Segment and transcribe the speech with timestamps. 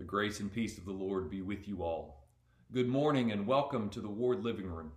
[0.00, 2.26] The grace and peace of the Lord be with you all.
[2.72, 4.92] Good morning and welcome to the Ward Living Room.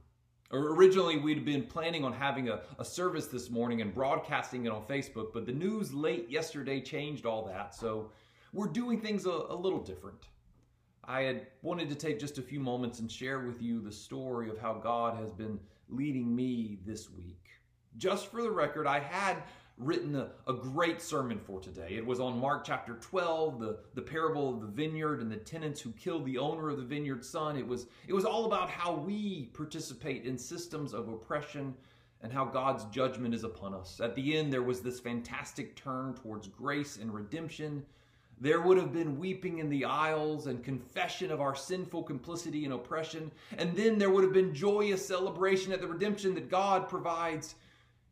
[0.50, 4.72] Uh, originally, we'd been planning on having a, a, service this morning and broadcasting it
[4.72, 8.12] on Facebook, but the news late yesterday changed all that, so
[8.54, 10.30] we're doing things a, a little different.
[11.04, 14.50] I had wanted to take just a few moments and share with you the story
[14.50, 15.60] of how God has been
[15.90, 17.44] leading me this week.
[17.98, 19.44] Just for the record, I had
[19.78, 21.90] written a, a, great sermon for today.
[21.92, 25.82] It was on Mark chapter 12, the, the parable of the vineyard and the tenants
[25.82, 27.58] who killed the owner of the vineyard's son.
[27.58, 31.74] It was, it was all about how we participate in systems of oppression
[32.22, 34.00] and how God's judgment is upon us.
[34.00, 37.84] At the end, there was this fantastic turn towards grace and redemption.
[38.40, 42.74] There would have been weeping in the aisles and confession of our sinful complicity and
[42.74, 43.32] oppression.
[43.58, 47.56] And then there would have been joyous celebration at the redemption that God provides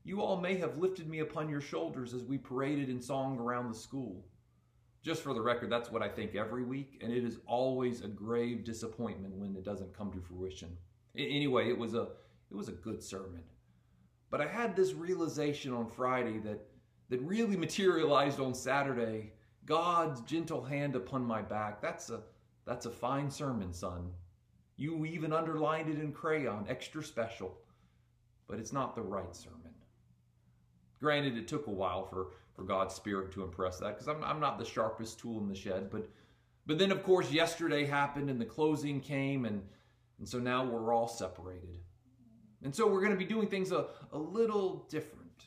[0.04, 3.70] you all may have lifted me upon your shoulders as we paraded in song around
[3.70, 4.26] the school.
[5.04, 8.08] Just for the record, that's what I think every week, and it is always a
[8.08, 10.76] grave disappointment when it doesn't come to fruition.
[11.16, 12.08] Anyway, it was a
[12.50, 13.44] it was a good sermon.
[14.30, 16.68] But I had this realization on Friday that
[17.10, 19.34] that really materialized on Saturday.
[19.66, 21.82] God's gentle hand upon my back.
[21.82, 22.22] That's a
[22.66, 24.12] that's a fine sermon, son.
[24.78, 27.58] You even underlined it in crayon, extra special.
[28.48, 29.61] But it's not the right sermon.
[31.02, 34.40] Granted, it took a while for, for God's Spirit to impress that because I'm, I'm
[34.40, 35.90] not the sharpest tool in the shed.
[35.90, 36.08] But,
[36.68, 39.64] but then, of course, yesterday happened and the closing came, and,
[40.20, 41.80] and so now we're all separated.
[42.64, 45.46] And so we're going to be doing things a, a little different.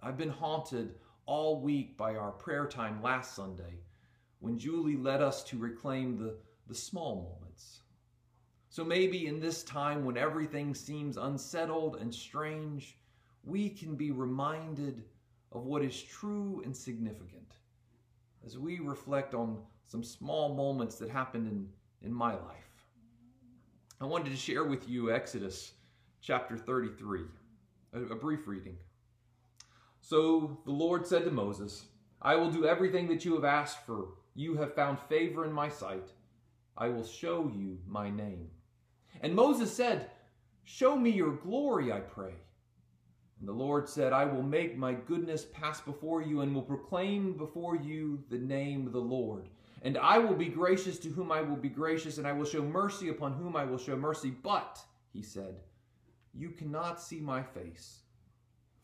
[0.00, 0.94] I've been haunted
[1.26, 3.80] all week by our prayer time last Sunday
[4.38, 6.36] when Julie led us to reclaim the,
[6.68, 7.80] the small moments.
[8.68, 12.96] So maybe in this time when everything seems unsettled and strange,
[13.46, 15.04] we can be reminded
[15.52, 17.54] of what is true and significant
[18.44, 21.68] as we reflect on some small moments that happened in,
[22.06, 22.84] in my life.
[24.00, 25.72] I wanted to share with you Exodus
[26.20, 27.20] chapter 33,
[27.94, 28.76] a, a brief reading.
[30.00, 31.84] So the Lord said to Moses,
[32.20, 34.08] I will do everything that you have asked for.
[34.34, 36.08] You have found favor in my sight.
[36.76, 38.48] I will show you my name.
[39.20, 40.10] And Moses said,
[40.64, 42.34] Show me your glory, I pray.
[43.38, 47.36] And the Lord said, I will make my goodness pass before you and will proclaim
[47.36, 49.48] before you the name of the Lord.
[49.82, 52.62] And I will be gracious to whom I will be gracious, and I will show
[52.62, 54.30] mercy upon whom I will show mercy.
[54.30, 54.80] But,
[55.12, 55.56] he said,
[56.32, 58.00] you cannot see my face,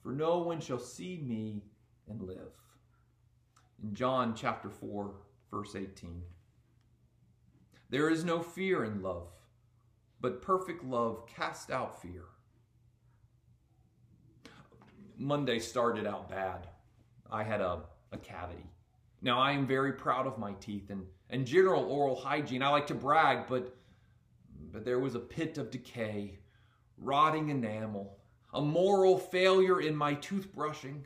[0.03, 1.63] for no one shall see me
[2.09, 2.53] and live.
[3.83, 5.15] In John chapter 4,
[5.51, 6.23] verse 18.
[7.89, 9.29] There is no fear in love,
[10.21, 12.25] but perfect love casts out fear
[15.23, 16.67] Monday started out bad.
[17.31, 18.67] I had a, a cavity.
[19.23, 22.63] Now, I am very proud of my teeth and, and general oral hygiene.
[22.63, 23.77] I like to brag, but,
[24.73, 26.41] but there was a pit of decay,
[26.99, 28.19] rotting enamel,
[28.53, 31.05] a moral failure in my toothbrushing.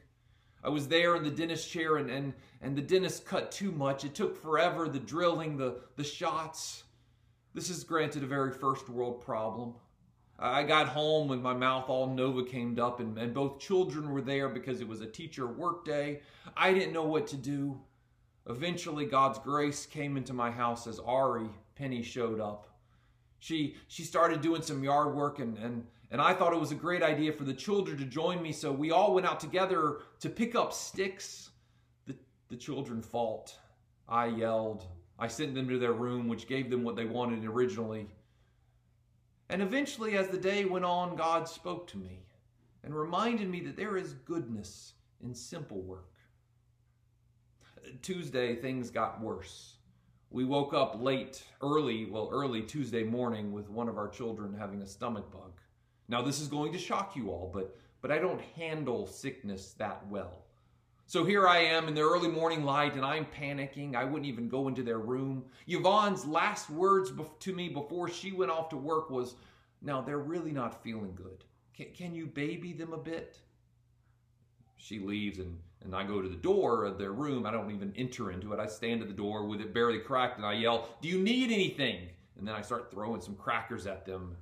[0.65, 4.05] I was there in the dentist chair and, and, and the dentist cut too much.
[4.05, 6.85] It took forever, the drilling, the, the shots.
[7.53, 9.75] This is granted a very first world problem.
[10.39, 14.49] I got home with my mouth all Novocaine'd up, and, and both children were there
[14.49, 16.21] because it was a teacher work day.
[16.57, 17.81] I didn't know what to do.
[18.49, 22.69] Eventually, God's grace came into my house as Ari Penny showed up.
[23.39, 26.77] She she started doing some yard work, and and and I thought it was a
[26.77, 28.53] great idea for the children to join me.
[28.53, 31.51] So we all went out together to pick up sticks.
[32.07, 32.17] The
[32.49, 33.55] the children fought.
[34.09, 34.87] I yelled.
[35.19, 38.07] I sent them to their room, which gave them what they wanted originally.
[39.49, 42.27] And eventually, as the day went on, God spoke to me
[42.83, 46.13] and reminded me that there is goodness in simple work.
[48.03, 49.77] Tuesday, things got worse.
[50.31, 54.83] We woke up late, early, well, early Tuesday morning with one of our children having
[54.83, 55.61] a stomach bug.
[56.09, 60.07] Now, this is going to shock you all, but, but I don't handle sickness that
[60.09, 60.46] well.
[61.09, 63.95] So here I am in the early morning light and I'm panicking.
[63.95, 65.45] I wouldn't even go into their room.
[65.69, 69.37] Yvonne's last words to me before she went off to work was,
[69.81, 71.45] Now they're really not feeling good.
[71.77, 73.39] Can, can you baby them a bit?
[74.77, 77.47] She leaves and, and I go to the door of their room.
[77.47, 78.59] I don't even enter into it.
[78.59, 81.53] I stand at the door with it barely cracked and I yell, Do you need
[81.53, 82.09] anything?
[82.37, 84.37] And then I start throwing some crackers at them.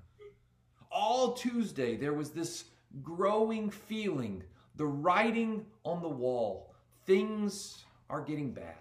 [0.91, 2.65] All Tuesday, there was this
[3.03, 4.43] growing feeling
[4.77, 6.75] the writing on the wall.
[7.07, 8.75] Things are getting bad.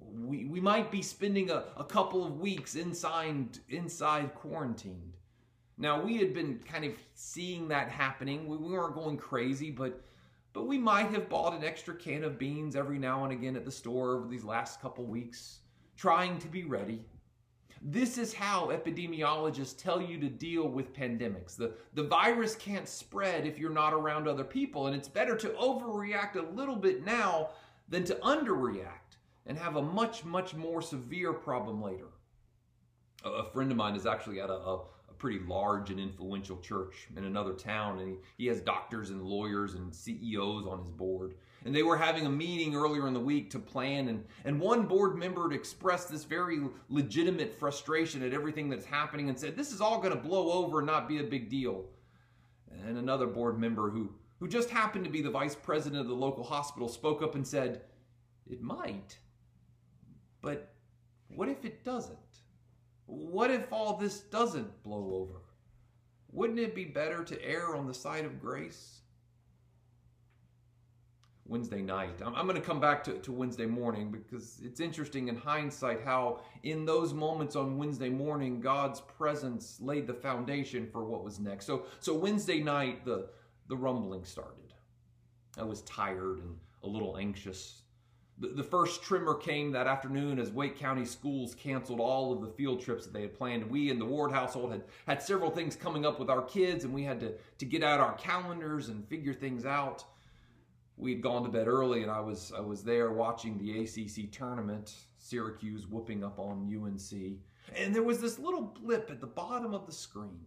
[0.00, 5.14] We, we might be spending a, a couple of weeks inside, inside quarantined.
[5.76, 8.46] Now, we had been kind of seeing that happening.
[8.46, 10.02] We, we weren't going crazy, but
[10.54, 13.64] but we might have bought an extra can of beans every now and again at
[13.64, 15.60] the store over these last couple weeks,
[15.96, 17.04] trying to be ready.
[17.82, 21.56] This is how epidemiologists tell you to deal with pandemics.
[21.56, 25.48] The, the virus can't spread if you're not around other people, and it's better to
[25.50, 27.50] overreact a little bit now
[27.88, 29.16] than to underreact
[29.46, 32.08] and have a much, much more severe problem later.
[33.24, 34.84] A, a friend of mine is actually at a, a,
[35.18, 39.74] pretty large and influential church in another town, and he, he has doctors and lawyers
[39.74, 41.34] and CEOs on his board.
[41.68, 44.86] And they were having a meeting earlier in the week to plan, and, and one
[44.86, 49.82] board member expressed this very legitimate frustration at everything that's happening and said, This is
[49.82, 51.84] all going to blow over and not be a big deal.
[52.86, 54.08] And another board member who,
[54.40, 57.46] who just happened to be the vice president of the local hospital spoke up and
[57.46, 57.82] said,
[58.46, 59.18] It might,
[60.40, 60.72] but
[61.28, 62.16] what if it doesn't?
[63.04, 65.42] What if all this doesn't blow over?
[66.32, 69.02] Wouldn't it be better to err on the side of grace?
[71.48, 72.20] Wednesday night.
[72.24, 76.02] I'm, I'm going to come back to, to Wednesday morning because it's interesting in hindsight
[76.04, 81.40] how, in those moments on Wednesday morning, God's presence laid the foundation for what was
[81.40, 81.66] next.
[81.66, 83.30] So, so Wednesday night, the,
[83.68, 84.74] the rumbling started.
[85.58, 87.82] I was tired and a little anxious.
[88.38, 92.48] The, the first tremor came that afternoon as Wake County schools canceled all of the
[92.48, 93.68] field trips that they had planned.
[93.68, 96.92] We in the Ward household had had several things coming up with our kids, and
[96.92, 100.04] we had to, to get out our calendars and figure things out.
[100.98, 104.94] We'd gone to bed early, and I was I was there watching the ACC tournament,
[105.16, 107.38] Syracuse whooping up on UNC,
[107.76, 110.40] and there was this little blip at the bottom of the screen.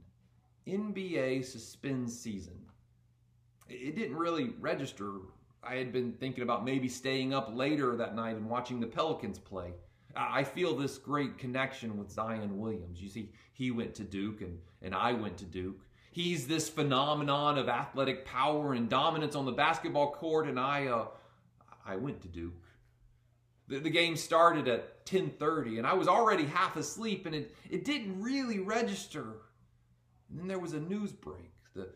[0.68, 2.60] NBA suspends season.
[3.70, 5.14] It didn't really register
[5.64, 9.38] I had been thinking about maybe staying up later that night and watching the Pelicans
[9.38, 9.74] play.
[10.16, 13.02] I feel this great connection with Zion Williams.
[13.02, 15.80] You see, he went to Duke and, and I went to Duke.
[16.12, 21.08] He's this phenomenon of athletic power and dominance on the basketball court, and I, uh,
[21.86, 22.54] I went to Duke.
[23.70, 27.86] The, the game started at 10:30, and I was already half asleep, and it, it
[27.86, 29.26] didn't really register.
[30.30, 31.54] And then there was a news break.
[31.74, 31.90] The,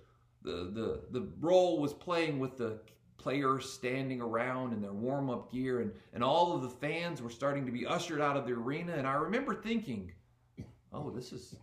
[0.43, 2.79] the, the, the role was playing with the
[3.17, 7.29] players standing around in their warm up gear, and, and all of the fans were
[7.29, 8.93] starting to be ushered out of the arena.
[8.93, 10.13] And I remember thinking,
[10.93, 11.55] oh, this is,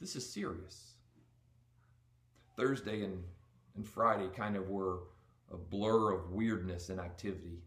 [0.00, 0.89] this is serious.
[2.56, 3.22] Thursday and,
[3.76, 5.00] and Friday kind of were
[5.52, 7.58] a blur of weirdness and activity.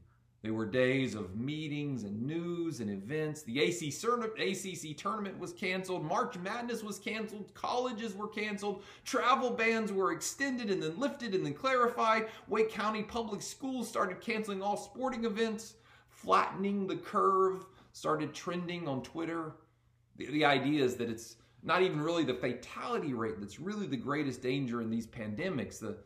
[0.44, 3.44] They were days of meetings and news and events.
[3.44, 6.04] The ACC tournament was canceled.
[6.04, 7.54] March Madness was canceled.
[7.54, 8.84] Colleges were canceled.
[9.06, 12.28] Travel bans were extended and then lifted and then clarified.
[12.50, 15.76] Wake County Public Schools started canceling all sporting events.
[16.10, 19.54] Flattening the curve started trending on Twitter.
[20.18, 23.98] The, the idea is that it's not even really the fatality rate that's really the
[23.98, 25.80] greatest danger in these pandemics.
[25.80, 25.98] The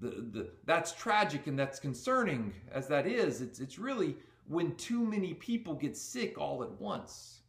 [0.00, 3.40] the, the, that's tragic and that's concerning as that is.
[3.40, 4.16] It's, it's really
[4.46, 7.40] when too many people get sick all at once.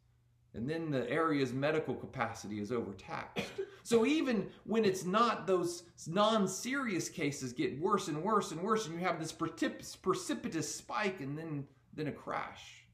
[0.53, 3.45] And then the area's medical capacity is overtaxed.
[3.83, 8.99] So even when it's not those non-serious cases get worse and worse and worse, and
[8.99, 12.85] you have this precipitous spike and then, then a crash.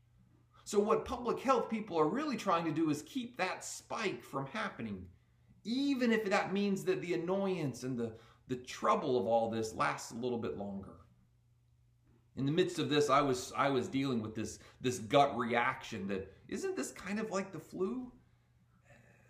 [0.66, 4.46] So what public health people are really trying to do is keep that spike from
[4.48, 5.06] happening,
[5.66, 8.14] even if that means that the annoyance and the
[8.50, 10.96] the trouble of all this lasts a little bit longer.
[12.36, 16.08] In the midst of this, I was I was dealing with this this gut reaction
[16.08, 18.12] that isn't this kind of like the flu?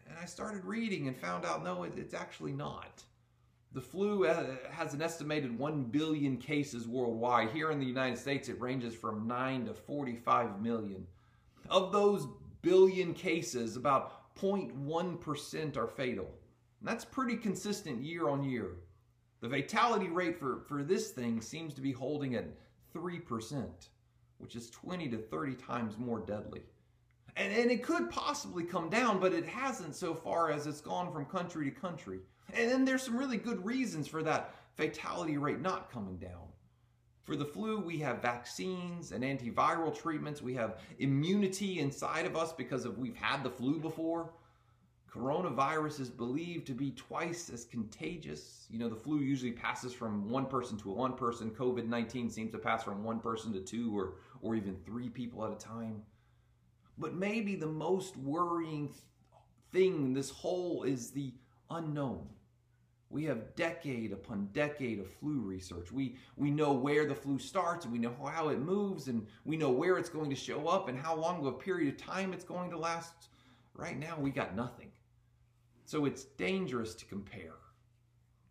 [0.08, 3.04] And I started reading and found out no, it, it's actually not.
[3.74, 7.50] The flu uh, has an estimated 1 billion cases worldwide.
[7.50, 11.08] Here in the United States, it ranges from 9 to 45 million.
[11.74, 12.28] Of those
[12.62, 16.30] billion cases, about 0.1% are fatal.
[16.80, 18.76] And that's pretty consistent year on year.
[19.42, 22.46] The fatality rate for, for this thing seems to be holding at
[22.96, 23.66] 3%,
[24.38, 26.62] which is 20 to 30 times more deadly.
[27.38, 31.12] And, and it could possibly come down, but it hasn't so far as it's gone
[31.12, 32.20] from country to country.
[32.54, 36.53] And then there's some really good reasons for that fatality rate not coming down.
[37.24, 40.42] For the flu, we have vaccines and antiviral treatments.
[40.42, 44.34] We have immunity inside of us because of we've had the flu before.
[45.10, 48.66] Coronavirus is believed to be twice as contagious.
[48.70, 51.52] You know, the flu usually passes from one person to one person.
[51.52, 55.46] COVID 19 seems to pass from one person to two or, or even three people
[55.46, 56.02] at a time.
[56.98, 58.94] But maybe the most worrying
[59.72, 61.34] thing in this whole is the
[61.70, 62.28] unknown.
[63.14, 65.92] We have decade upon decade of flu research.
[65.92, 69.56] We, we know where the flu starts and we know how it moves and we
[69.56, 72.34] know where it's going to show up and how long of a period of time
[72.34, 73.14] it's going to last.
[73.76, 74.90] Right now, we got nothing.
[75.86, 77.54] So it's dangerous to compare.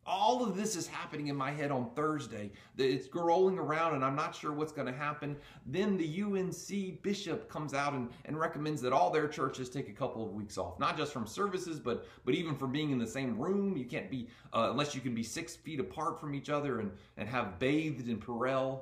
[0.04, 2.50] All of this is happening in my head on Thursday.
[2.76, 5.36] It's rolling around and I'm not sure what's going to happen.
[5.64, 9.92] Then the UNC bishop comes out and, and recommends that all their churches take a
[9.92, 13.06] couple of weeks off, not just from services, but, but even from being in the
[13.06, 13.76] same room.
[13.76, 16.90] You can't be, uh, unless you can be six feet apart from each other and,
[17.16, 18.80] and have bathed in Purell.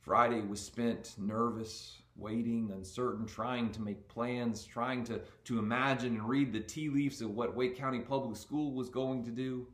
[0.00, 6.28] Friday was spent nervous, waiting, uncertain, trying to make plans, trying to, to imagine and
[6.28, 9.66] read the tea leaves of what Wake County Public School was going to do.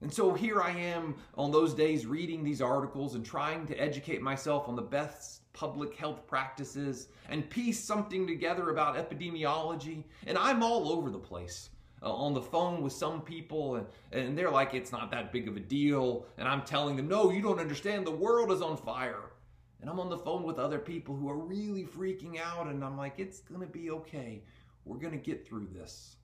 [0.00, 4.22] And so here I am on those days reading these articles and trying to educate
[4.22, 10.04] myself on the best public health practices and piece something together about epidemiology.
[10.26, 11.70] And I'm all over the place.
[12.00, 15.48] Uh, on the phone with some people, and, and they're like, it's not that big
[15.48, 16.26] of a deal.
[16.38, 18.06] And I'm telling them, no, you don't understand.
[18.06, 19.32] The world is on fire.
[19.80, 22.96] And I'm on the phone with other people who are really freaking out, and I'm
[22.96, 24.44] like, it's going to be okay.
[24.84, 26.17] We're going to get through this.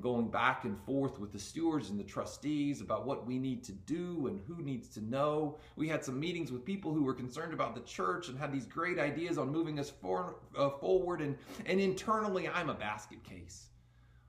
[0.00, 3.72] Going back and forth with the stewards and the trustees about what we need to
[3.72, 5.58] do and who needs to know.
[5.76, 8.66] We had some meetings with people who were concerned about the church and had these
[8.66, 11.20] great ideas on moving us for, uh, forward.
[11.22, 13.68] And, and internally, I'm a basket case.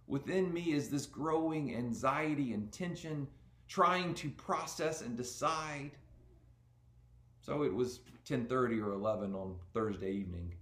[0.07, 3.27] Within me is this growing anxiety and tension,
[3.67, 5.91] trying to process and decide.
[7.41, 10.53] So it was 10:30 or 11 on Thursday evening.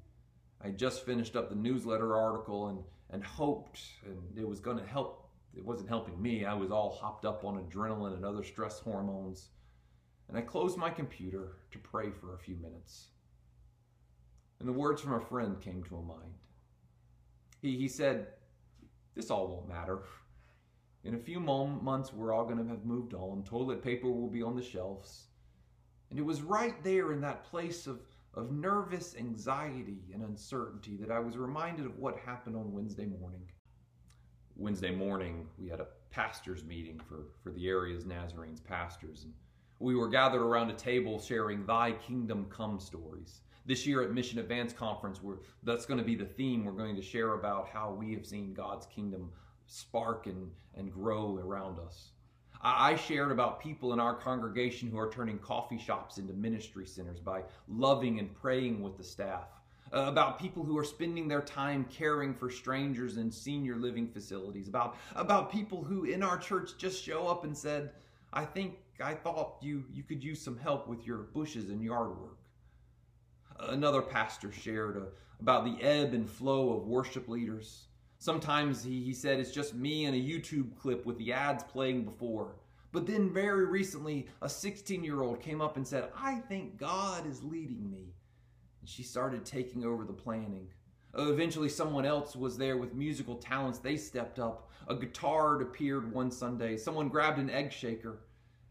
[0.62, 2.84] I just finished up the newsletter article and
[3.16, 5.30] and hoped and it was going to help.
[5.56, 6.44] It wasn't helping me.
[6.44, 9.52] I was all hopped up on adrenaline and other stress hormones.
[10.28, 13.08] And I closed my computer to pray for a few minutes.
[14.60, 16.34] And the words from a friend came to my mind.
[17.62, 18.28] He, he said,
[19.16, 20.00] This all won't matter.
[21.06, 23.44] In a few months, we're all going to have moved on.
[23.44, 25.28] Toilet paper will be on the shelves.
[26.10, 28.02] And it was right there in that place of
[28.36, 33.42] of nervous anxiety and uncertainty that I was reminded of what happened on Wednesday morning.
[34.58, 39.24] Wednesday morning, we had a pastors meeting for, for the area's Nazarenes pastors.
[39.24, 39.34] And
[39.80, 43.42] we were gathered around a table sharing Thy Kingdom Come stories.
[43.66, 46.64] This year at Mission Advance Conference, we're, that's going to be the theme.
[46.64, 49.32] We're going to share about how we have seen God's kingdom
[49.66, 52.12] spark and, and grow around us.
[52.68, 57.20] I shared about people in our congregation who are turning coffee shops into ministry centers
[57.20, 59.50] by loving and praying with the staff.
[59.94, 64.68] Uh, about people who are spending their time caring for strangers in senior living facilities.
[64.68, 67.92] About about people who in our church just show up and said,
[68.34, 72.20] "I think I thought you you could use some help with your bushes and yard
[72.20, 72.40] work."
[73.60, 75.06] Another pastor shared uh,
[75.40, 77.86] about the ebb and flow of worship leaders
[78.26, 82.04] Sometimes he, he said it's just me and a YouTube clip with the ads playing
[82.04, 82.56] before.
[82.92, 87.28] But then very recently, a 16 year old came up and said, I think God
[87.28, 88.16] is leading me.
[88.82, 90.70] And she started taking over the planning.
[91.16, 93.78] Eventually, someone else was there with musical talents.
[93.78, 94.72] They stepped up.
[94.88, 96.78] A guitar appeared one Sunday.
[96.78, 98.22] Someone grabbed an egg shaker.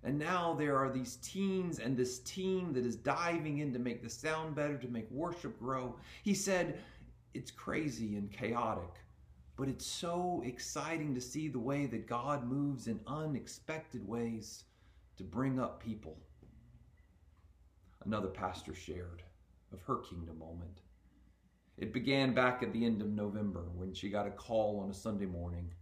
[0.03, 4.03] And now there are these teens and this team that is diving in to make
[4.03, 5.95] the sound better, to make worship grow.
[6.25, 6.81] He said,
[7.35, 8.91] It's crazy and chaotic.
[9.57, 14.65] But it's so exciting to see the way that God moves in unexpected ways
[15.17, 16.19] to bring up people.
[18.05, 19.23] Another pastor shared
[19.73, 20.81] of her kingdom moment.
[21.77, 24.95] It began back at the end of November when she got a call on a
[24.95, 25.73] Sunday morning.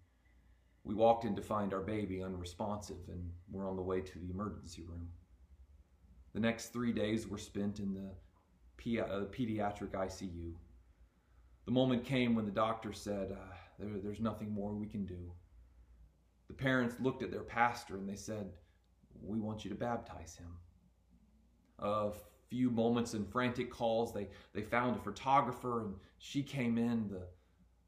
[0.85, 4.31] We walked in to find our baby unresponsive and we're on the way to the
[4.31, 5.09] emergency room.
[6.35, 10.55] The next three days were spent in the uh, pediatric ICU.
[11.67, 13.52] The moment came when the doctor said, uh,
[13.83, 15.33] there, there's nothing more we can do.
[16.49, 18.51] The parents looked at their pastor and they said,
[19.23, 20.57] We want you to baptize him.
[21.79, 22.11] A
[22.49, 27.09] few moments and frantic calls, they, they found a photographer and she came in.
[27.09, 27.23] The,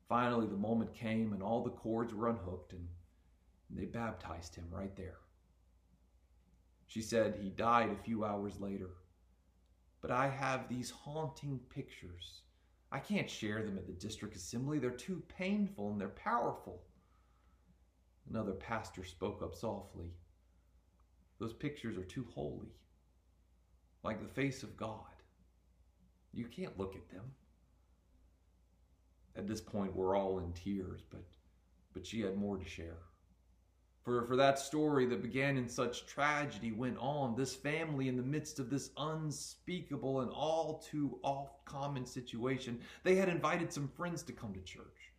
[0.09, 2.89] finally, the moment came and all the cords were unhooked and
[3.71, 5.19] they baptized him right there.
[6.87, 8.91] She said he died a few hours later.
[10.01, 12.43] But I have these haunting pictures
[12.95, 14.79] I can't share them at the district assembly.
[14.79, 16.81] They're too painful and they're powerful.
[18.31, 20.13] Another pastor spoke up softly.
[21.41, 22.69] Those pictures are too holy,
[24.05, 25.01] like the face of God.
[26.33, 27.25] You can't look at them.
[29.35, 31.25] At this point, we're all in tears, but,
[31.95, 32.99] but she had more to share.
[34.05, 38.23] For, for that story that began in such tragedy went on, this family, in the
[38.23, 44.23] midst of this unspeakable and all too oft common situation, they had invited some friends
[44.25, 45.13] to come to church.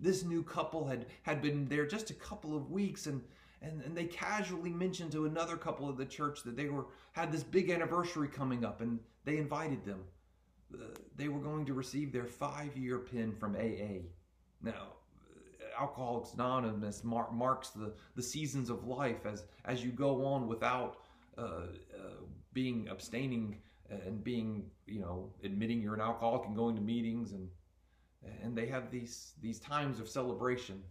[0.00, 3.22] This new couple had, had been there just a couple of weeks and,
[3.62, 7.30] and, and they casually mentioned to another couple of the church that they were had
[7.30, 10.00] this big anniversary coming up and they invited them.
[10.74, 14.02] Uh, they were going to receive their five year pin from AA.
[14.60, 14.93] Now,
[15.78, 20.98] Alcoholics Anonymous mar- marks the, the seasons of life as, as you go on without
[21.36, 21.66] uh, uh,
[22.52, 23.58] being abstaining
[23.90, 27.48] and being, you know, admitting you're an alcoholic and going to meetings and
[28.42, 30.82] and they have these these times of celebration.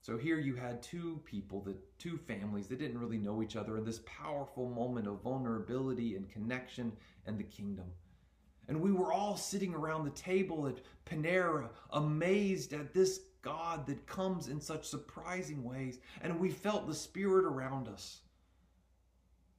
[0.00, 3.76] So here you had two people, the two families that didn't really know each other
[3.76, 6.92] in this powerful moment of vulnerability and connection
[7.26, 7.86] and the kingdom.
[8.68, 14.06] And we were all sitting around the table at Panera, amazed at this God that
[14.06, 16.00] comes in such surprising ways.
[16.20, 18.20] And we felt the Spirit around us.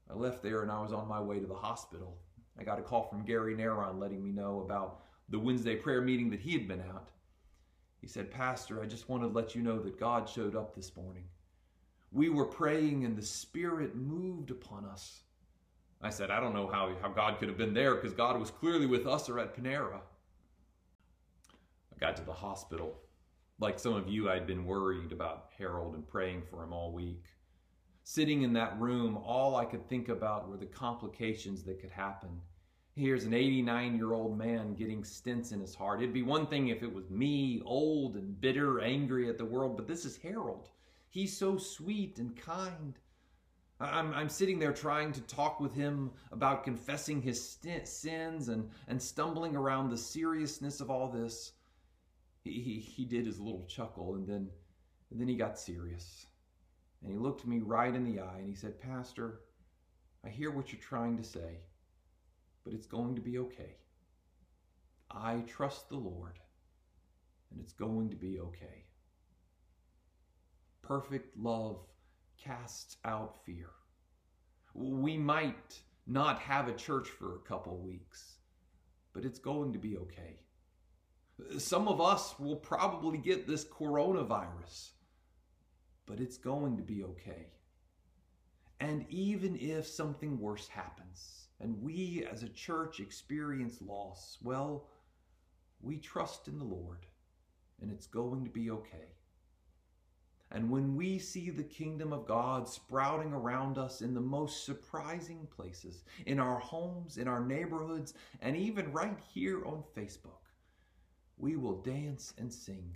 [0.10, 2.18] I left there and I was on my way to the hospital.
[2.60, 6.30] I got a call from Gary Naron letting me know about the Wednesday prayer meeting
[6.32, 7.10] that he had been at.
[8.02, 10.96] He said, Pastor, I just want to let you know that God showed up this
[10.96, 11.26] morning.
[12.12, 15.22] We were praying and the Spirit moved upon us.
[16.02, 18.52] I said, I don't know how, how God could have been there because God was
[18.52, 20.00] clearly with us or at Panera.
[21.50, 22.96] I got to the hospital.
[23.60, 27.26] Like some of you, I'd been worried about Harold and praying for him all week.
[28.04, 32.30] Sitting in that room, all I could think about were the complications that could happen.
[32.96, 36.02] Here's an 89 year old man getting stents in his heart.
[36.02, 39.76] It'd be one thing if it was me, old and bitter, angry at the world,
[39.76, 40.70] but this is Harold.
[41.10, 42.98] He's so sweet and kind.
[43.80, 49.02] I'm, I'm sitting there trying to talk with him about confessing his sins and, and
[49.02, 51.54] stumbling around the seriousness of all this.
[52.44, 54.50] He, he, he did his little chuckle and then,
[55.12, 56.26] and then he got serious.
[57.04, 59.42] And he looked me right in the eye and he said, Pastor,
[60.26, 61.60] I hear what you're trying to say,
[62.64, 63.76] but it's going to be okay.
[65.10, 66.40] I trust the Lord,
[67.50, 68.86] and it's going to be okay.
[70.82, 71.80] Perfect love
[72.44, 73.70] casts out fear.
[74.74, 78.38] We might not have a church for a couple weeks,
[79.14, 80.40] but it's going to be okay.
[81.58, 84.92] Some of us will probably get this coronavirus,
[86.06, 87.48] but it's going to be okay.
[88.80, 94.88] And even if something worse happens and we as a church experience loss, well,
[95.82, 97.06] we trust in the Lord
[97.82, 99.16] and it's going to be okay.
[100.52, 105.48] And when we see the kingdom of God sprouting around us in the most surprising
[105.54, 110.48] places, in our homes, in our neighborhoods, and even right here on Facebook,
[111.38, 112.96] we will dance and sing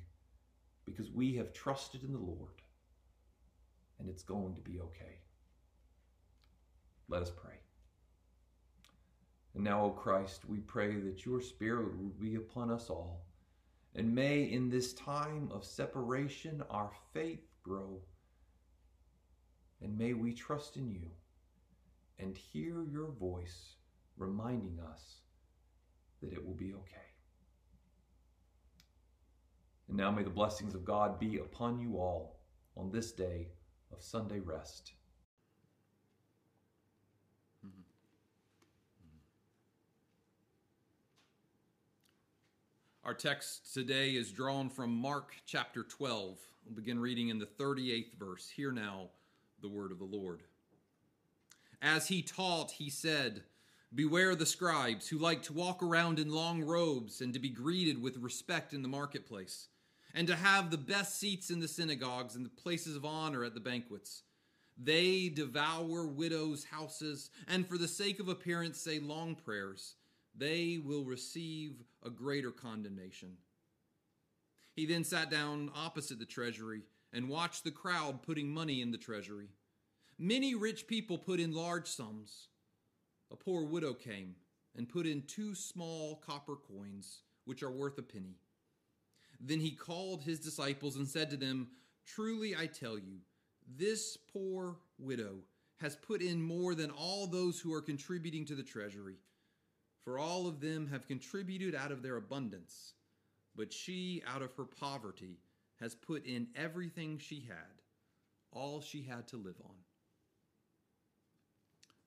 [0.86, 2.62] because we have trusted in the Lord
[4.00, 5.20] and it's going to be okay.
[7.08, 7.60] Let us pray.
[9.54, 13.26] And now, O Christ, we pray that your Spirit will be upon us all
[13.96, 18.00] and may in this time of separation our faith grow.
[19.82, 21.10] And may we trust in you
[22.20, 23.76] and hear your voice
[24.18, 25.22] reminding us
[26.22, 27.02] that it will be okay.
[29.88, 32.40] And now may the blessings of God be upon you all
[32.78, 33.50] on this day
[33.92, 34.94] of Sunday rest.
[43.12, 46.38] Our text today is drawn from Mark chapter 12.
[46.66, 48.48] We'll begin reading in the 38th verse.
[48.48, 49.10] Hear now
[49.62, 50.44] the word of the Lord.
[51.82, 53.44] As he taught, he said,
[53.94, 58.02] Beware the scribes who like to walk around in long robes and to be greeted
[58.02, 59.68] with respect in the marketplace,
[60.14, 63.54] and to have the best seats in the synagogues and the places of honor at
[63.54, 64.24] the banquets.
[64.82, 69.96] They devour widows' houses, and for the sake of appearance say long prayers
[70.36, 73.38] they will receive a greater condemnation.
[74.74, 78.98] He then sat down opposite the treasury and watched the crowd putting money in the
[78.98, 79.50] treasury.
[80.18, 82.48] Many rich people put in large sums.
[83.32, 84.36] A poor widow came
[84.76, 88.38] and put in two small copper coins, which are worth a penny.
[89.40, 91.70] Then he called his disciples and said to them,
[92.06, 93.20] Truly I tell you,
[93.78, 95.40] this poor widow
[95.78, 99.16] has put in more than all those who are contributing to the treasury
[100.04, 102.94] for all of them have contributed out of their abundance,
[103.56, 105.38] but she, out of her poverty,
[105.80, 107.82] has put in everything she had,
[108.52, 109.76] all she had to live on.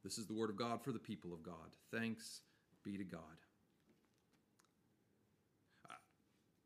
[0.02, 1.54] This is the word of God for the people of God.
[1.90, 2.40] Thanks
[2.84, 3.20] be to God.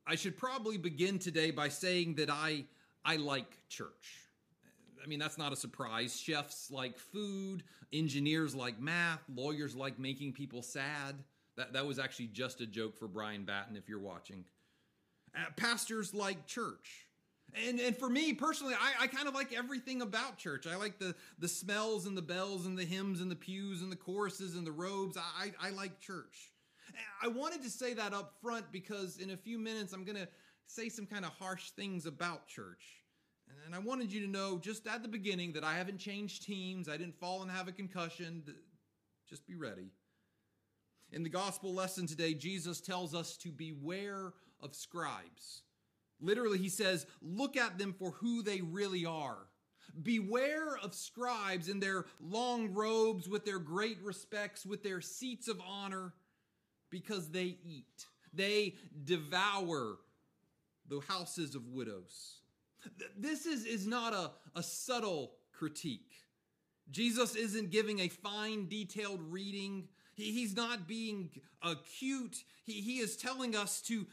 [0.06, 2.64] I should probably begin today by saying that I,
[3.04, 4.27] I like church.
[5.02, 6.18] I mean, that's not a surprise.
[6.18, 11.16] Chefs like food, engineers like math, lawyers like making people sad.
[11.56, 14.44] That, that was actually just a joke for Brian Batten if you're watching.
[15.36, 17.06] Uh, pastors like church.
[17.66, 20.66] And, and for me personally, I, I kind of like everything about church.
[20.66, 23.90] I like the, the smells and the bells and the hymns and the pews and
[23.90, 25.16] the choruses and the robes.
[25.16, 26.52] I, I like church.
[27.22, 30.28] I wanted to say that up front because in a few minutes I'm going to
[30.66, 32.84] say some kind of harsh things about church.
[33.66, 36.88] And I wanted you to know just at the beginning that I haven't changed teams.
[36.88, 38.42] I didn't fall and have a concussion.
[39.28, 39.90] Just be ready.
[41.12, 45.62] In the gospel lesson today, Jesus tells us to beware of scribes.
[46.20, 49.38] Literally, he says, look at them for who they really are.
[50.02, 55.60] Beware of scribes in their long robes, with their great respects, with their seats of
[55.66, 56.12] honor,
[56.90, 59.96] because they eat, they devour
[60.88, 62.40] the houses of widows.
[63.16, 66.12] This is, is not a, a subtle critique.
[66.90, 69.88] Jesus isn't giving a fine, detailed reading.
[70.14, 71.30] He, he's not being
[71.62, 72.36] acute.
[72.64, 74.06] He, he is telling us to,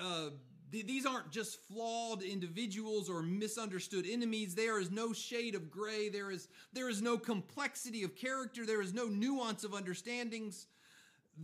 [0.00, 0.30] uh,
[0.70, 4.54] th- these aren't just flawed individuals or misunderstood enemies.
[4.54, 6.08] There is no shade of gray.
[6.08, 8.64] There is, there is no complexity of character.
[8.64, 10.66] There is no nuance of understandings.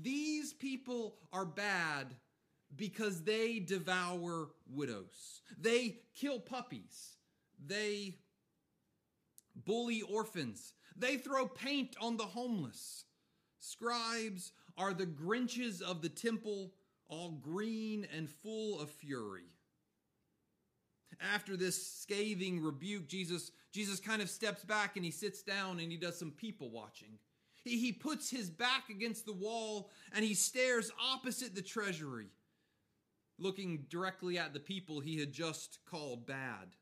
[0.02, 2.14] These people are bad
[2.76, 5.42] because they devour widows.
[5.58, 7.16] They kill puppies.
[7.64, 8.16] They
[9.64, 10.74] bully orphans.
[10.96, 13.04] They throw paint on the homeless.
[13.58, 16.72] Scribes are the Grinches of the temple,
[17.08, 19.44] all green and full of fury.
[21.20, 25.92] After this scathing rebuke, Jesus, Jesus kind of steps back and he sits down and
[25.92, 27.18] he does some people watching.
[27.62, 32.28] He, he puts his back against the wall and he stares opposite the treasury
[33.40, 36.76] looking directly at the people he had just called bad.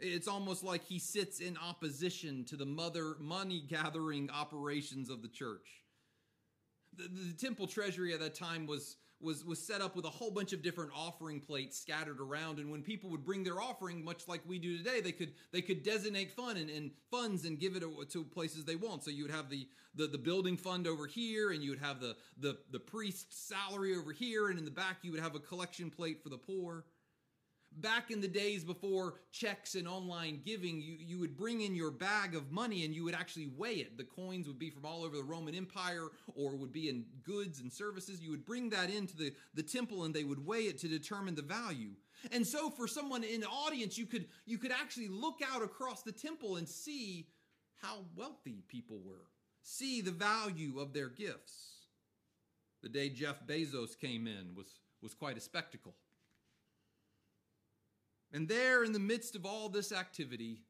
[0.00, 5.28] It's almost like he sits in opposition to the mother money gathering operations of the
[5.28, 5.68] church.
[6.96, 10.30] The, the, temple treasury at that time was was was set up with a whole
[10.30, 12.58] bunch of different offering plates scattered around.
[12.58, 15.62] And when people would bring their offering much like we do today they could they
[15.62, 19.04] could designate fund and, and funds and give it to places they want.
[19.04, 22.00] So you would have the, the the building fund over here and you would have
[22.00, 25.40] the the the priest's salary over here and in the back you would have a
[25.40, 26.84] collection plate for the poor
[27.80, 31.90] back in the days before checks and online giving, you, you would bring in your
[31.90, 33.96] bag of money and you would actually weigh it.
[33.96, 37.60] The coins would be from all over the Roman Empire or would be in goods
[37.60, 38.20] and services.
[38.20, 41.34] You would bring that into the, the temple and they would weigh it to determine
[41.34, 41.92] the value.
[42.30, 46.02] And so for someone in the audience, you could you could actually look out across
[46.02, 47.26] the temple and see
[47.80, 49.26] how wealthy people were.
[49.62, 51.86] See the value of their gifts.
[52.82, 54.68] The day Jeff Bezos came in was
[55.02, 55.94] was quite a spectacle.
[58.32, 60.62] And there, in the midst of all this activity,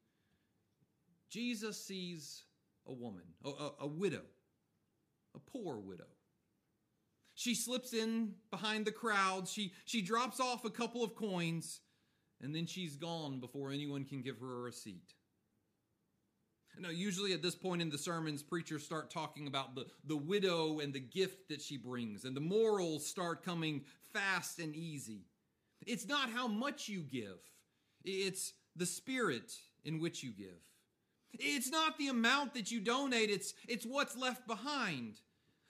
[1.30, 2.42] Jesus sees
[2.86, 4.22] a woman, a, a, a, widow,
[5.34, 6.08] a poor widow.
[7.34, 9.48] She slips in behind the crowd.
[9.48, 11.80] She, she drops off a couple of coins,
[12.42, 15.14] and then she's gone before anyone can give her a receipt.
[16.78, 20.80] Now, usually at this point in the sermons, preachers start talking about the, the widow
[20.80, 25.26] and the gift that she brings, and the morals start coming fast and easy.
[25.86, 27.38] It's not how much you give,
[28.04, 29.52] it's the spirit
[29.84, 30.60] in which you give.
[31.34, 35.16] It's not the amount that you donate, it's, it's what's left behind.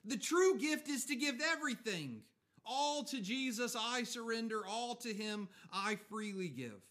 [0.05, 2.23] The true gift is to give everything.
[2.65, 6.83] All to Jesus I surrender, all to Him I freely give.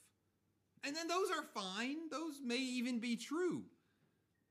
[0.84, 3.64] And then those are fine, those may even be true.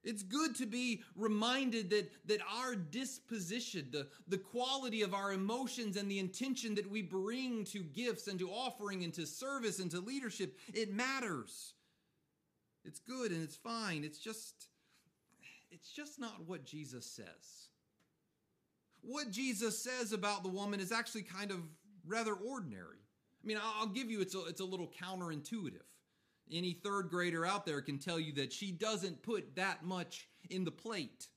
[0.02, 5.96] It's good to be reminded that, that our disposition, the, the quality of our emotions
[5.96, 9.90] and the intention that we bring to gifts and to offering and to service and
[9.90, 11.74] to leadership, it matters.
[12.84, 14.04] It's good and it's fine.
[14.04, 14.68] It's just,
[15.70, 17.68] it's just not what Jesus says.
[19.02, 21.60] What Jesus says about the woman is actually kind of
[22.06, 22.98] rather ordinary.
[23.42, 25.89] I mean, I'll give you it's a, it's a little counterintuitive.
[26.52, 30.64] Any third grader out there can tell you that she doesn't put that much in
[30.64, 31.28] the plate.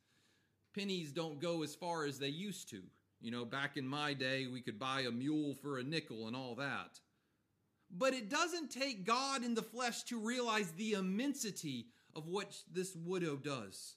[0.74, 2.82] Pennies don't go as far as they used to.
[3.22, 6.36] You know, back in my day, we could buy a mule for a nickel and
[6.36, 7.00] all that.
[7.96, 12.96] But it doesn't take God in the flesh to realize the immensity of what this
[12.96, 13.96] widow does.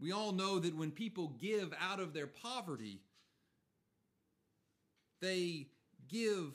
[0.00, 3.00] We all know that when people give out of their poverty,
[5.20, 5.68] they
[6.08, 6.52] give.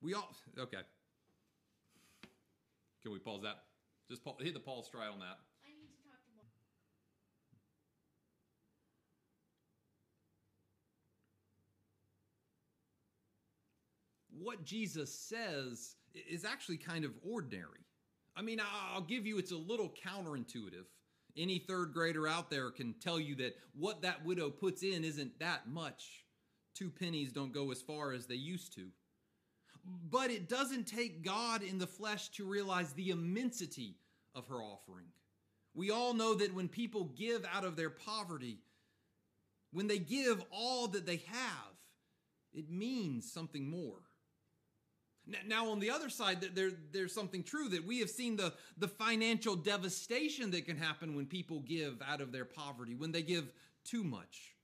[0.00, 0.34] We all.
[0.58, 0.78] Okay.
[3.06, 3.62] Can we pause that?
[4.10, 5.38] Just pause, hit the pause try on that.
[5.64, 6.48] I need to talk to Mark.
[14.42, 15.94] What Jesus says
[16.28, 17.86] is actually kind of ordinary.
[18.34, 18.60] I mean,
[18.92, 20.86] I'll give you it's a little counterintuitive.
[21.36, 25.38] Any third grader out there can tell you that what that widow puts in isn't
[25.38, 26.24] that much.
[26.74, 28.88] Two pennies don't go as far as they used to.
[30.10, 33.96] But it doesn't take God in the flesh to realize the immensity
[34.34, 35.06] of her offering.
[35.74, 38.58] We all know that when people give out of their poverty,
[39.72, 41.76] when they give all that they have,
[42.54, 44.00] it means something more.
[45.46, 48.86] Now, on the other side, there, there's something true that we have seen the, the
[48.86, 53.50] financial devastation that can happen when people give out of their poverty, when they give
[53.84, 54.54] too much.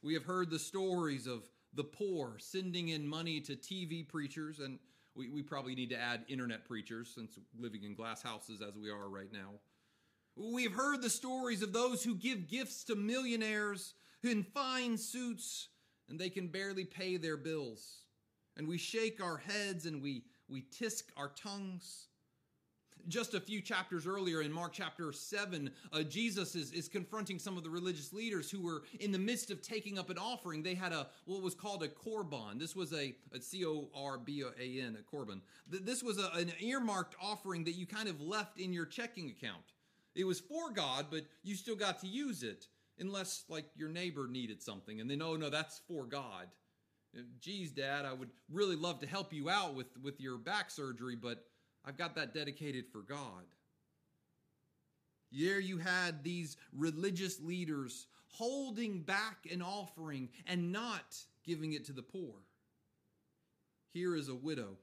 [0.00, 1.42] We have heard the stories of
[1.74, 4.78] the poor sending in money to TV preachers, and
[5.14, 8.90] we, we probably need to add internet preachers since living in glass houses as we
[8.90, 9.50] are right now.
[10.36, 15.68] We've heard the stories of those who give gifts to millionaires in fine suits
[16.08, 18.04] and they can barely pay their bills
[18.56, 22.08] and we shake our heads and we, we tisk our tongues.
[23.08, 27.56] Just a few chapters earlier in Mark chapter 7, uh, Jesus is, is confronting some
[27.56, 30.62] of the religious leaders who were in the midst of taking up an offering.
[30.62, 32.58] They had a what was called a corban.
[32.58, 35.42] This was a, a C O R B A N, a corban.
[35.68, 39.72] This was a, an earmarked offering that you kind of left in your checking account.
[40.14, 42.66] It was for God, but you still got to use it
[42.98, 46.46] unless like your neighbor needed something and then oh no that's for god
[47.40, 51.16] geez, Dad, I would really love to help you out with, with your back surgery,
[51.16, 51.44] but
[51.84, 53.44] I've got that dedicated for God.
[55.32, 61.92] There you had these religious leaders holding back an offering and not giving it to
[61.92, 62.34] the poor.
[63.92, 64.76] Here is a widow,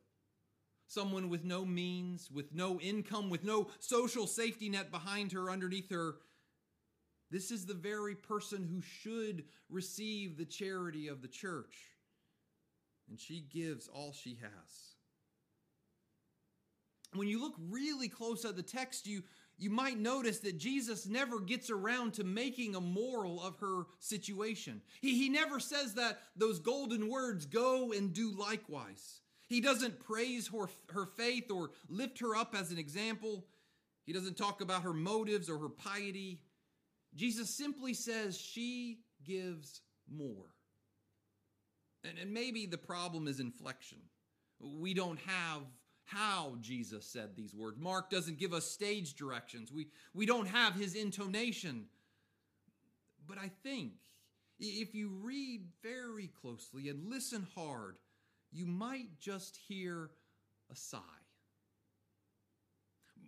[0.88, 5.90] someone with no means, with no income, with no social safety net behind her, underneath
[5.92, 6.16] her.
[7.30, 11.76] This is the very person who should receive the charity of the church
[13.12, 14.91] and she gives all she has.
[17.14, 19.24] When you look really close at the text, you,
[19.58, 24.82] you might notice that Jesus never gets around to making a moral of her situation.
[25.02, 29.22] He, he never says that those golden words, go and do likewise.
[29.48, 33.46] He doesn't praise her, her faith or lift her up as an example.
[34.06, 36.40] He doesn't talk about her motives or her piety.
[37.16, 40.46] Jesus simply says she gives more.
[42.04, 44.00] And, and maybe the problem is inflection.
[44.60, 45.64] We don't have
[46.12, 47.78] how Jesus said these words.
[47.80, 49.72] Mark doesn't give us stage directions.
[49.72, 51.86] We, we don't have his intonation.
[53.28, 53.94] But I think
[54.60, 57.96] if you read very closely and listen hard,
[58.52, 60.10] you might just hear
[60.72, 61.00] a sigh.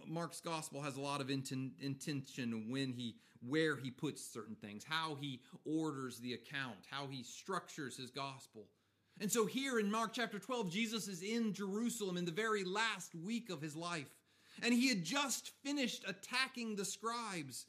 [0.06, 3.16] Mark's gospel has a lot of intention when he
[3.46, 8.68] where he puts certain things, how he orders the account, how he structures his gospel.
[9.20, 13.14] And so here in Mark chapter 12, Jesus is in Jerusalem in the very last
[13.16, 14.10] week of his life.
[14.62, 17.66] And he had just finished attacking the scribes.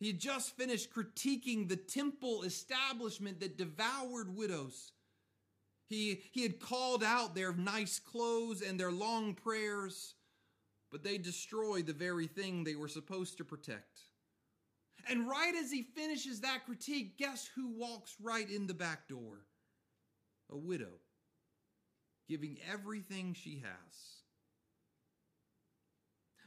[0.00, 4.92] He had just finished critiquing the temple establishment that devoured widows.
[5.86, 10.14] He, he had called out their nice clothes and their long prayers,
[10.90, 14.00] but they destroyed the very thing they were supposed to protect.
[15.08, 19.44] And right as he finishes that critique, guess who walks right in the back door?
[20.50, 21.00] A widow,
[22.28, 24.14] giving everything she has.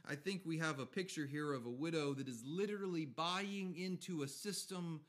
[0.08, 4.22] I think we have a picture here of a widow that is literally buying into
[4.22, 5.02] a system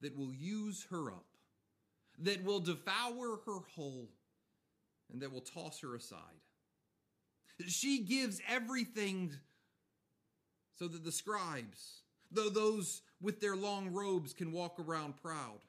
[0.00, 1.26] that will use her up,
[2.20, 4.08] that will devour her whole,
[5.12, 6.18] and that will toss her aside.
[7.66, 9.32] She gives everything
[10.78, 15.60] so that the scribes, though those with their long robes can walk around proud.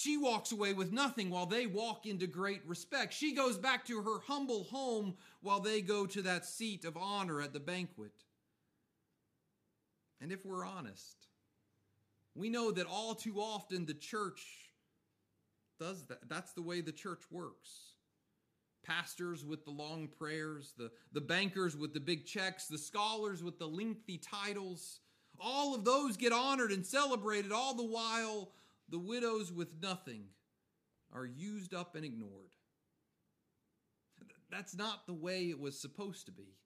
[0.00, 3.12] She walks away with nothing while they walk into great respect.
[3.12, 7.42] She goes back to her humble home while they go to that seat of honor
[7.42, 8.14] at the banquet.
[10.22, 11.26] And if we're honest,
[12.34, 14.46] we know that all too often the church
[15.78, 16.26] does that.
[16.30, 17.96] That's the way the church works.
[18.82, 23.58] Pastors with the long prayers, the, the bankers with the big checks, the scholars with
[23.58, 25.00] the lengthy titles,
[25.38, 28.52] all of those get honored and celebrated, all the while
[28.90, 30.24] the widows with nothing
[31.12, 32.54] are used up and ignored.
[34.50, 36.56] That's not the way it was supposed to be.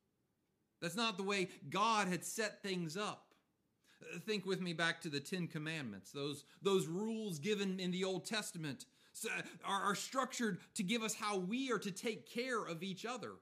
[0.81, 3.35] That's not the way God had set things up.
[4.27, 6.11] Think with me back to the Ten Commandments.
[6.11, 8.85] Those, those rules given in the Old Testament
[9.67, 13.33] are, are structured to give us how we are to take care of each other.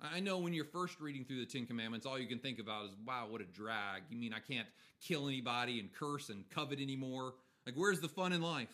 [0.00, 2.86] I know when you're first reading through the Ten Commandments, all you can think about
[2.86, 4.02] is, wow, what a drag.
[4.10, 4.66] You mean I can't
[5.00, 7.34] kill anybody and curse and covet anymore?
[7.66, 8.68] Like, where's the fun in life?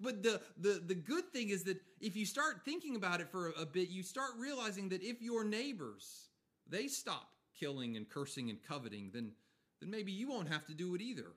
[0.00, 3.48] But the, the, the good thing is that if you start thinking about it for
[3.48, 6.28] a, a bit, you start realizing that if your neighbors,
[6.68, 9.32] they stop killing and cursing and coveting, then,
[9.80, 11.32] then maybe you won't have to do it either.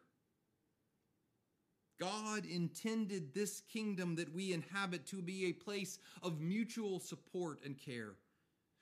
[2.00, 7.78] God intended this kingdom that we inhabit to be a place of mutual support and
[7.78, 8.14] care.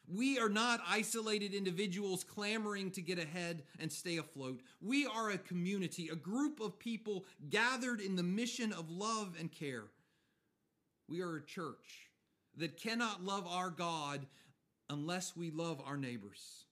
[0.08, 4.62] We are not isolated individuals clamoring to get ahead and stay afloat.
[4.82, 9.52] We are a community, a group of people gathered in the mission of love and
[9.52, 9.86] care.
[11.10, 12.10] We are a church
[12.56, 14.26] that cannot love our God
[14.90, 16.66] unless we love our neighbors.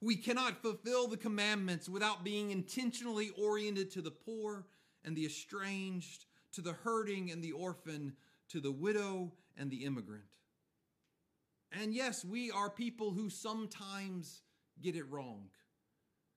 [0.00, 4.66] We cannot fulfill the commandments without being intentionally oriented to the poor
[5.04, 8.14] and the estranged, to the hurting and the orphan,
[8.48, 10.24] to the widow and the immigrant.
[11.72, 14.42] And yes, we are people who sometimes
[14.80, 15.48] get it wrong.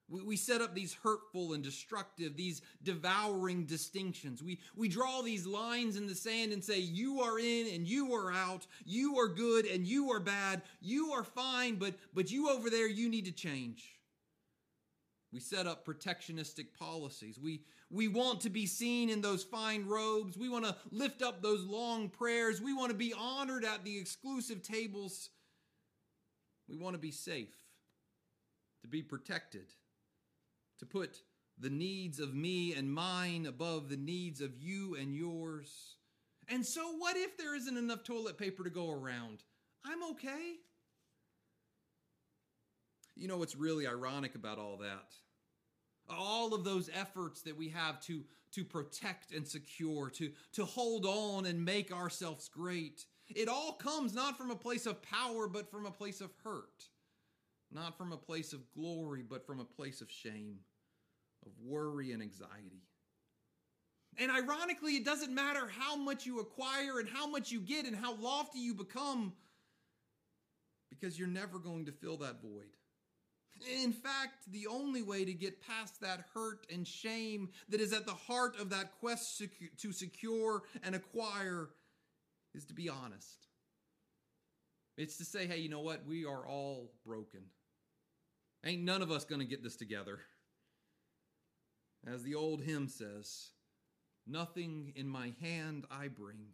[0.09, 4.41] We, we set up these hurtful and destructive, these devouring distinctions.
[4.41, 8.13] We, we draw these lines in the sand and say, you are in and you
[8.15, 8.65] are out.
[8.85, 10.63] You are good and you are bad.
[10.81, 13.98] You are fine, but, but you over there, you need to change.
[15.31, 17.39] We set up protectionistic policies.
[17.39, 17.61] We,
[17.91, 20.37] we want to be seen in those fine robes.
[20.37, 22.61] We want to lift up those long prayers.
[22.61, 25.29] We want to be honored at the exclusive tables.
[26.67, 27.55] We want to be safe,
[28.81, 29.67] to be protected
[30.79, 31.21] to put
[31.59, 35.97] the needs of me and mine above the needs of you and yours.
[36.47, 39.43] And so, what if there isn't enough toilet paper to go around?
[39.85, 40.55] I'm okay.
[43.19, 45.13] You know what's really ironic about all that?
[46.09, 51.05] All of those efforts that we have to, to protect and secure, to, to hold
[51.05, 55.69] on and make ourselves great, it all comes not from a place of power, but
[55.69, 56.85] from a place of hurt.
[57.71, 60.59] Not from a place of glory, but from a place of shame
[61.45, 62.83] of worry and anxiety.
[64.17, 67.95] And ironically, it doesn't matter how much you acquire and how much you get and
[67.95, 69.33] how lofty you become,
[70.89, 72.78] because you're never going to fill that void.
[73.67, 78.05] In fact, the only way to get past that hurt and shame that is at
[78.05, 79.41] the heart of that quest
[79.77, 81.69] to secure and acquire
[82.53, 83.47] is to be honest.
[84.97, 86.05] It's to say, hey, you know what?
[86.05, 87.41] We are all broken.
[88.65, 90.19] Ain't none of us going to get this together.
[92.05, 93.51] As the old hymn says,
[94.27, 96.49] Nothing in my hand I bring,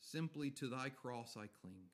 [0.00, 1.90] simply to thy cross I cling.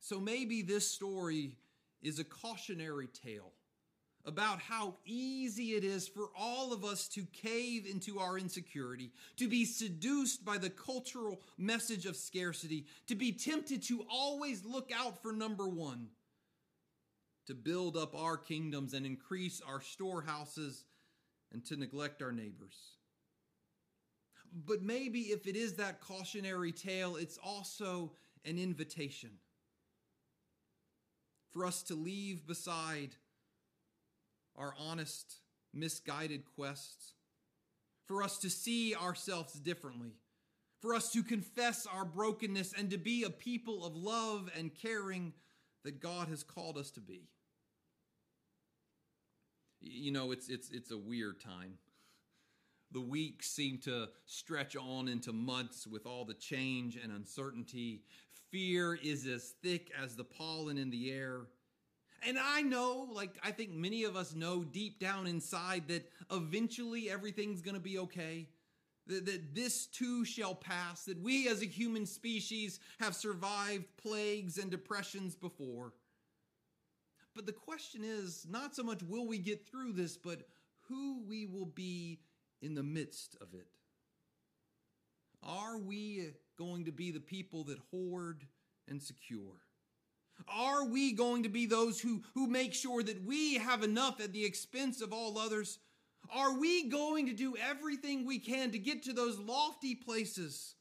[0.00, 1.56] So maybe this story
[2.04, 3.52] is a cautionary tale
[4.26, 9.48] about how easy it is for all of us to cave into our insecurity, to
[9.48, 15.20] be seduced by the cultural message of scarcity, to be tempted to always look out
[15.20, 16.08] for number one
[17.46, 20.84] to build up our kingdoms and increase our storehouses
[21.52, 22.76] and to neglect our neighbors.
[24.66, 28.12] But maybe if it is that cautionary tale, it's also
[28.44, 29.30] an invitation
[31.54, 33.16] for us to leave beside
[34.56, 35.36] our honest,
[35.72, 37.14] misguided quests,
[38.06, 40.12] for us to see ourselves differently,
[40.82, 45.32] for us to confess our brokenness and to be a people of love and caring
[45.84, 47.28] that God has called us to be
[49.84, 51.78] you know, it's it's it's a weird time.
[52.92, 58.02] The weeks seem to stretch on into months with all the change and uncertainty.
[58.54, 61.40] Fear is as thick as the pollen in the air.
[62.24, 67.10] And I know, like, I think many of us know deep down inside that eventually
[67.10, 68.46] everything's to be okay.
[69.08, 71.04] That, that this too shall pass.
[71.06, 75.92] That we as a human species have survived plagues and depressions before.
[77.34, 80.46] But the question is not so much will we get through this, but
[80.82, 82.20] who we will be
[82.62, 83.66] in the midst of it.
[85.42, 88.44] Are we going to be the people that hoard
[88.88, 89.60] and secure?
[90.48, 94.32] Are we going to be those who, who make sure that we have enough at
[94.32, 95.78] the expense of all others?
[96.34, 100.74] Are we going to do everything we can to get to those lofty places?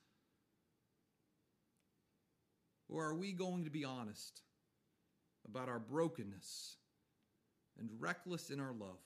[2.89, 4.41] Or are we going to be honest
[5.47, 6.77] about our brokenness
[7.79, 8.99] and reckless in our love.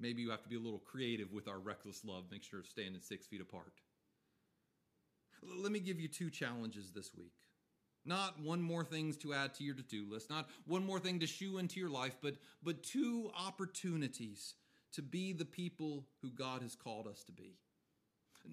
[0.00, 2.70] Maybe you have to be a little creative with our reckless love, make sure it's
[2.70, 3.72] standing six feet apart.
[5.42, 7.32] Let me give you two challenges this week.
[8.04, 11.26] Not one more things to add to your to-do list, not one more thing to
[11.26, 14.54] shoe into your life, but, but two opportunities
[14.92, 17.56] to be the people who God has called us to be.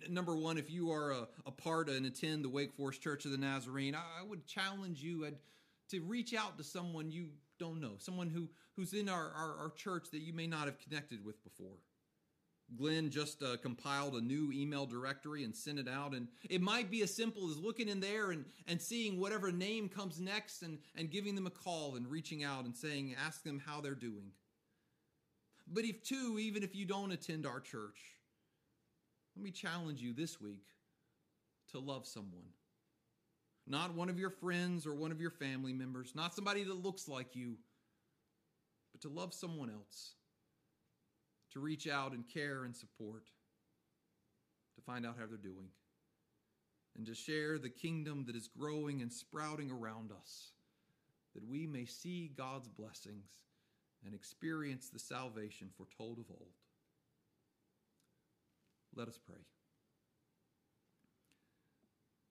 [0.09, 3.31] Number one, if you are a, a part and attend the Wake Forest Church of
[3.31, 5.35] the Nazarene, I, I would challenge you I'd,
[5.89, 7.27] to reach out to someone you
[7.61, 10.79] don't know, someone who, who's in our, our, our church that you may not have
[10.79, 11.77] connected with before.
[12.75, 16.13] Glenn just uh, compiled a new email directory and sent it out.
[16.15, 19.89] And it might be as simple as looking in there and, and seeing whatever name
[19.89, 23.61] comes next and, and giving them a call and reaching out and saying, ask them
[23.63, 24.31] how they're doing.
[25.71, 27.99] But if two, even if you don't attend our church,
[29.35, 30.65] let me challenge you this week
[31.73, 32.47] to love someone.
[33.67, 37.07] Not one of your friends or one of your family members, not somebody that looks
[37.07, 37.57] like you,
[38.91, 40.15] but to love someone else,
[41.51, 43.23] to reach out and care and support.
[44.75, 45.67] to find out how they're doing
[46.97, 50.51] and to share the kingdom that is growing and sprouting around us,
[51.33, 53.29] that we may see God's blessings
[54.05, 56.51] and experience the salvation foretold of old.
[58.95, 59.39] Let us pray.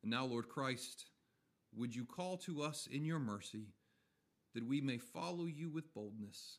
[0.02, 1.06] And now, Lord Christ,
[1.74, 3.68] would you call to us in your mercy
[4.54, 6.58] that we may follow you with boldness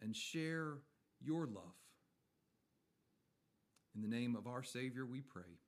[0.00, 0.78] and share
[1.20, 1.76] your love.
[3.94, 5.58] In the name of our Savior, we pray.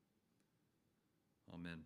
[1.53, 1.83] Amen.